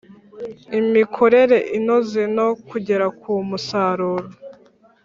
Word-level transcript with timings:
imikorere 0.79 1.57
inoze 1.77 2.21
no 2.35 2.47
kugera 2.69 3.05
ku 3.19 3.31
musaruro 3.49 4.27